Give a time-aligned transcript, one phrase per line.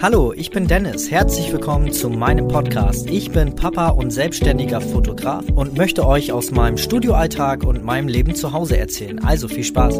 [0.00, 1.10] Hallo, ich bin Dennis.
[1.10, 3.10] Herzlich willkommen zu meinem Podcast.
[3.10, 8.36] Ich bin Papa und selbstständiger Fotograf und möchte euch aus meinem Studioalltag und meinem Leben
[8.36, 9.18] zu Hause erzählen.
[9.24, 9.98] Also viel Spaß.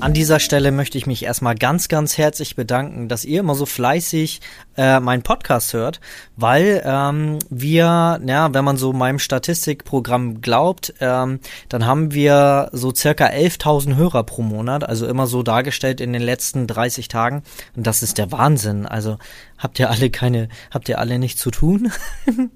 [0.00, 3.64] An dieser Stelle möchte ich mich erstmal ganz, ganz herzlich bedanken, dass ihr immer so
[3.64, 4.40] fleißig
[4.76, 6.00] äh, meinen Podcast hört,
[6.36, 12.94] weil ähm, wir, ja, wenn man so meinem Statistikprogramm glaubt, ähm, dann haben wir so
[12.94, 17.42] circa 11.000 Hörer pro Monat, also immer so dargestellt in den letzten 30 Tagen.
[17.74, 18.86] Und das ist der Wahnsinn.
[18.86, 19.18] Also
[19.58, 21.92] habt ihr alle keine, habt ihr alle nichts zu tun?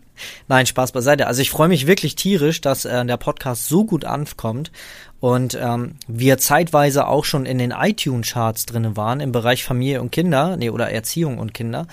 [0.49, 1.27] Nein, Spaß beiseite.
[1.27, 4.71] Also ich freue mich wirklich tierisch, dass äh, der Podcast so gut ankommt
[5.21, 10.11] und ähm, wir zeitweise auch schon in den iTunes-Charts drinne waren im Bereich Familie und
[10.11, 11.87] Kinder, nee, oder Erziehung und Kinder.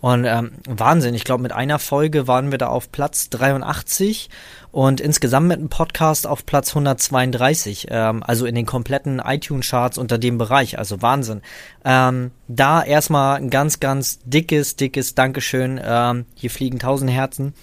[0.00, 4.28] Und ähm, Wahnsinn, ich glaube, mit einer Folge waren wir da auf Platz 83
[4.70, 10.18] und insgesamt mit einem Podcast auf Platz 132, ähm, also in den kompletten iTunes-Charts unter
[10.18, 11.40] dem Bereich, also Wahnsinn.
[11.84, 15.80] Ähm, da erstmal ein ganz, ganz dickes, dickes Dankeschön.
[15.82, 17.54] Ähm, hier fliegen tausend Herzen.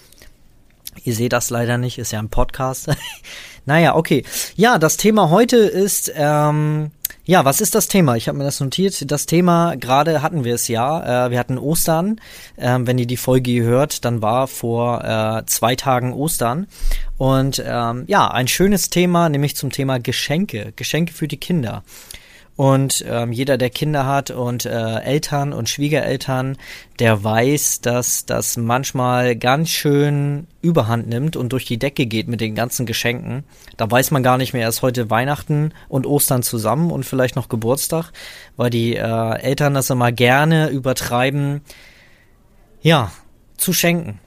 [1.03, 2.89] Ihr seht das leider nicht, ist ja ein Podcast.
[3.65, 4.23] naja, okay.
[4.55, 6.91] Ja, das Thema heute ist, ähm,
[7.25, 8.15] ja, was ist das Thema?
[8.15, 9.11] Ich habe mir das notiert.
[9.11, 12.19] Das Thema, gerade hatten wir es ja, äh, wir hatten Ostern.
[12.57, 16.67] Ähm, wenn ihr die Folge hört, dann war vor äh, zwei Tagen Ostern.
[17.17, 20.73] Und ähm, ja, ein schönes Thema, nämlich zum Thema Geschenke.
[20.75, 21.83] Geschenke für die Kinder.
[22.57, 26.57] Und ähm, jeder, der Kinder hat und äh, Eltern und Schwiegereltern,
[26.99, 32.41] der weiß, dass das manchmal ganz schön überhand nimmt und durch die Decke geht mit
[32.41, 33.45] den ganzen Geschenken.
[33.77, 37.49] Da weiß man gar nicht mehr, erst heute Weihnachten und Ostern zusammen und vielleicht noch
[37.49, 38.11] Geburtstag,
[38.57, 41.61] weil die äh, Eltern das immer gerne übertreiben,
[42.81, 43.11] ja,
[43.57, 44.19] zu schenken.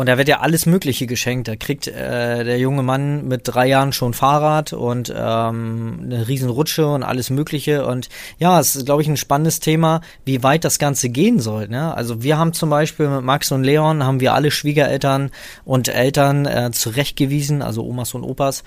[0.00, 1.46] Und da wird ja alles Mögliche geschenkt.
[1.46, 6.88] Da kriegt äh, der junge Mann mit drei Jahren schon Fahrrad und ähm, eine Riesenrutsche
[6.88, 7.84] und alles Mögliche.
[7.84, 11.68] Und ja, es ist, glaube ich, ein spannendes Thema, wie weit das Ganze gehen soll.
[11.68, 11.94] Ne?
[11.94, 15.32] Also wir haben zum Beispiel mit Max und Leon, haben wir alle Schwiegereltern
[15.66, 18.64] und Eltern äh, zurechtgewiesen, also Omas und Opas,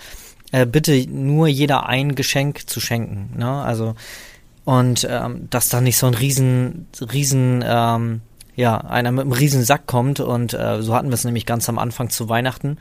[0.52, 3.40] äh, bitte nur jeder ein Geschenk zu schenken.
[3.40, 3.50] Ne?
[3.50, 3.96] Also
[4.66, 8.22] und ähm, dass da nicht so ein riesen, riesen ähm,
[8.56, 11.68] ja, einer mit einem riesen Sack kommt und äh, so hatten wir es nämlich ganz
[11.70, 12.78] am Anfang zu Weihnachten.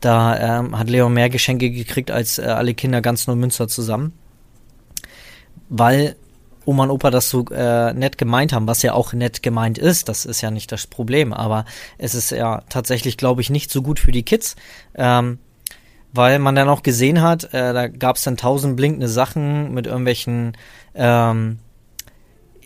[0.00, 4.12] Da ähm, hat Leon mehr Geschenke gekriegt als äh, alle Kinder ganz nur Münster zusammen.
[5.68, 6.16] Weil
[6.64, 10.08] Oma und Opa das so äh, nett gemeint haben, was ja auch nett gemeint ist,
[10.08, 11.64] das ist ja nicht das Problem, aber
[11.96, 14.56] es ist ja tatsächlich, glaube ich, nicht so gut für die Kids,
[14.94, 15.38] ähm,
[16.12, 19.86] weil man dann auch gesehen hat, äh, da gab es dann tausend blinkende Sachen mit
[19.86, 20.56] irgendwelchen
[20.94, 21.58] ähm,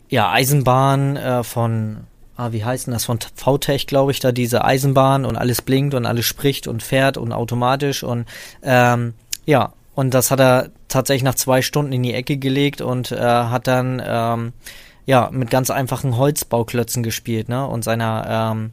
[0.09, 2.07] ja, Eisenbahnen äh, von
[2.41, 5.95] ah, wie heißt denn das, von VTech, glaube ich, da diese Eisenbahn und alles blinkt
[5.95, 8.27] und alles spricht und fährt und automatisch und
[8.63, 9.15] ähm,
[9.47, 13.19] ja, und das hat er tatsächlich nach zwei Stunden in die Ecke gelegt und äh,
[13.19, 14.53] hat dann ähm,
[15.05, 17.67] ja mit ganz einfachen Holzbauklötzen gespielt, ne?
[17.67, 18.71] Und seiner ähm,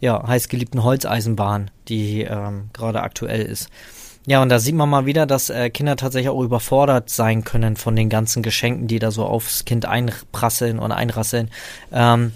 [0.00, 3.68] ja heißgeliebten Holzeisenbahn, die ähm, gerade aktuell ist.
[4.26, 7.76] Ja, und da sieht man mal wieder, dass äh, Kinder tatsächlich auch überfordert sein können
[7.76, 11.50] von den ganzen Geschenken, die da so aufs Kind einprasseln und einrasseln.
[11.92, 12.32] Ähm,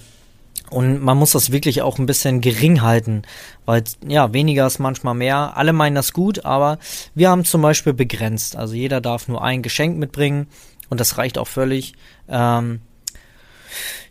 [0.72, 3.22] und man muss das wirklich auch ein bisschen gering halten,
[3.64, 5.56] weil ja, weniger ist manchmal mehr.
[5.56, 6.78] Alle meinen das gut, aber
[7.14, 8.56] wir haben zum Beispiel begrenzt.
[8.56, 10.46] Also jeder darf nur ein Geschenk mitbringen
[10.88, 11.94] und das reicht auch völlig.
[12.28, 12.80] Ähm,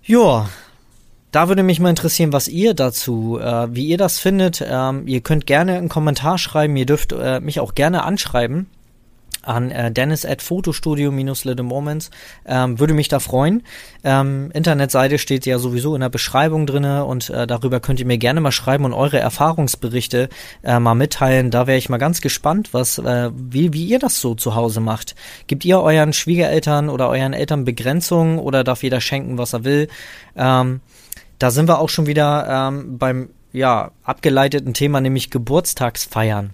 [0.03, 0.49] ja,
[1.31, 4.63] da würde mich mal interessieren, was ihr dazu, äh, wie ihr das findet.
[4.65, 8.67] Ähm, ihr könnt gerne einen Kommentar schreiben, ihr dürft äh, mich auch gerne anschreiben
[9.43, 12.11] an äh, Dennis at Fotostudio-Little Moments.
[12.45, 13.63] Ähm, würde mich da freuen.
[14.03, 18.17] Ähm, Internetseite steht ja sowieso in der Beschreibung drinne und äh, darüber könnt ihr mir
[18.17, 20.29] gerne mal schreiben und eure Erfahrungsberichte
[20.63, 21.51] äh, mal mitteilen.
[21.51, 24.79] Da wäre ich mal ganz gespannt, was, äh, wie, wie ihr das so zu Hause
[24.79, 25.15] macht.
[25.47, 29.87] Gibt ihr euren Schwiegereltern oder euren Eltern Begrenzungen oder darf jeder schenken, was er will?
[30.35, 30.81] Ähm,
[31.39, 36.53] da sind wir auch schon wieder ähm, beim ja abgeleiteten Thema, nämlich Geburtstagsfeiern.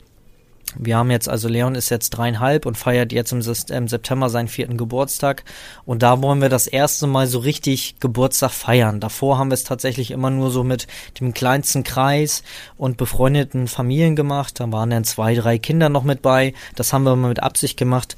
[0.79, 4.77] Wir haben jetzt, also Leon ist jetzt dreieinhalb und feiert jetzt im, September seinen vierten
[4.77, 5.43] Geburtstag.
[5.85, 8.99] Und da wollen wir das erste Mal so richtig Geburtstag feiern.
[8.99, 10.87] Davor haben wir es tatsächlich immer nur so mit
[11.19, 12.43] dem kleinsten Kreis
[12.77, 14.59] und befreundeten Familien gemacht.
[14.59, 16.53] Da waren dann zwei, drei Kinder noch mit bei.
[16.75, 18.15] Das haben wir mal mit Absicht gemacht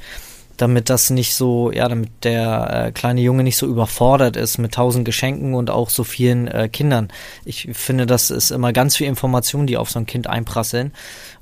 [0.61, 4.73] damit das nicht so, ja, damit der äh, kleine Junge nicht so überfordert ist mit
[4.73, 7.07] tausend Geschenken und auch so vielen äh, Kindern.
[7.45, 10.91] Ich finde, das ist immer ganz viel Information, die auf so ein Kind einprasseln.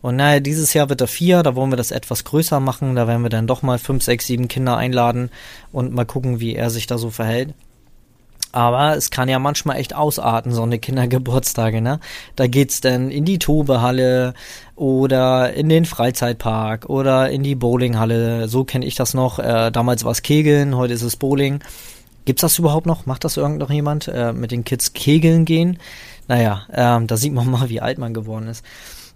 [0.03, 3.07] Und naja, dieses Jahr wird er vier, da wollen wir das etwas größer machen, da
[3.07, 5.31] werden wir dann doch mal fünf, sechs, sieben Kinder einladen
[5.71, 7.55] und mal gucken, wie er sich da so verhält.
[8.57, 11.99] Aber es kann ja manchmal echt ausarten, so eine Kindergeburtstage, ne?
[12.35, 14.33] Da geht's dann in die Tobehalle
[14.75, 18.47] oder in den Freizeitpark oder in die Bowlinghalle.
[18.47, 19.37] So kenne ich das noch.
[19.37, 21.59] Äh, damals war es Kegeln, heute ist es Bowling.
[22.25, 23.05] Gibt's das überhaupt noch?
[23.05, 24.07] Macht das irgend noch jemand?
[24.07, 25.77] Äh, mit den Kids Kegeln gehen?
[26.27, 28.65] Naja, ähm, da sieht man mal, wie alt man geworden ist.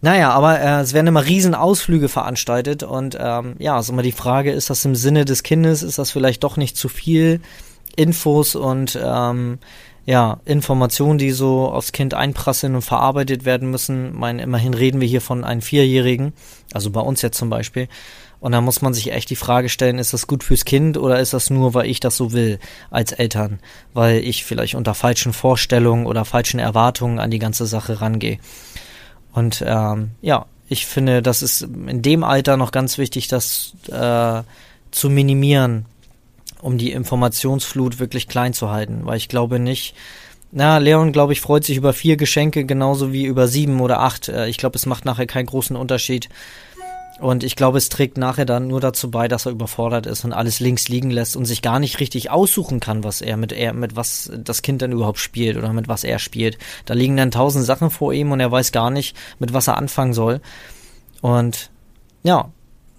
[0.02, 4.12] Naja, aber äh, es werden immer riesen Ausflüge veranstaltet und ähm, ja, ist immer die
[4.12, 7.42] Frage, ist das im Sinne des Kindes, ist das vielleicht doch nicht zu viel
[7.96, 9.60] Infos und ähm,
[10.06, 14.14] ja, Informationen, die so aufs Kind einprasseln und verarbeitet werden müssen.
[14.14, 16.34] Ich meine, immerhin reden wir hier von einem Vierjährigen,
[16.74, 17.88] also bei uns jetzt zum Beispiel.
[18.40, 21.20] Und da muss man sich echt die Frage stellen, ist das gut fürs Kind oder
[21.20, 22.58] ist das nur, weil ich das so will
[22.90, 23.60] als Eltern?
[23.94, 28.40] Weil ich vielleicht unter falschen Vorstellungen oder falschen Erwartungen an die ganze Sache rangehe.
[29.32, 34.42] Und ähm, ja, ich finde, das ist in dem Alter noch ganz wichtig, das äh,
[34.90, 35.86] zu minimieren,
[36.62, 39.02] um die Informationsflut wirklich klein zu halten.
[39.06, 39.96] Weil ich glaube nicht,
[40.52, 44.28] na, Leon, glaube ich, freut sich über vier Geschenke genauso wie über sieben oder acht.
[44.30, 46.30] Äh, ich glaube, es macht nachher keinen großen Unterschied.
[47.20, 50.34] Und ich glaube, es trägt nachher dann nur dazu bei, dass er überfordert ist und
[50.34, 53.74] alles links liegen lässt und sich gar nicht richtig aussuchen kann, was er mit er,
[53.74, 56.58] mit was das Kind dann überhaupt spielt oder mit was er spielt.
[56.86, 59.78] Da liegen dann tausend Sachen vor ihm und er weiß gar nicht, mit was er
[59.78, 60.42] anfangen soll.
[61.22, 61.70] Und
[62.24, 62.50] ja,